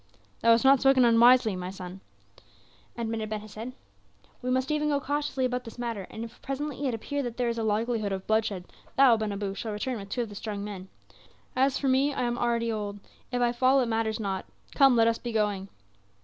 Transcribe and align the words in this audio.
"Thou 0.41 0.49
hast 0.57 0.79
spoken 0.81 1.03
not 1.03 1.09
unwisely, 1.09 1.55
son," 1.69 2.01
admitted 2.97 3.29
Ben 3.29 3.41
Hesed. 3.41 3.73
"We 4.41 4.49
must 4.49 4.71
even 4.71 4.89
go 4.89 4.99
cautiously 4.99 5.45
about 5.45 5.63
this 5.63 5.77
matter; 5.77 6.07
and 6.09 6.23
if 6.23 6.41
presently 6.41 6.87
it 6.87 6.95
appear 6.95 7.21
that 7.21 7.37
there 7.37 7.49
is 7.49 7.59
a 7.59 7.63
likelihood 7.63 8.11
of 8.11 8.25
bloodshed, 8.25 8.63
thou, 8.97 9.15
Ben 9.15 9.31
Abu, 9.31 9.53
shalt 9.53 9.73
return 9.73 9.99
with 9.99 10.09
two 10.09 10.23
of 10.23 10.29
the 10.29 10.33
strong 10.33 10.63
men. 10.63 10.89
As 11.55 11.77
for 11.77 11.87
me 11.87 12.11
I 12.15 12.23
am 12.23 12.39
already 12.39 12.71
old; 12.71 12.99
if 13.31 13.43
I 13.43 13.51
fall, 13.51 13.79
it 13.79 13.85
matters 13.85 14.19
not. 14.19 14.45
Come, 14.73 14.95
let 14.95 15.07
us 15.07 15.19
be 15.19 15.31
going." 15.31 15.69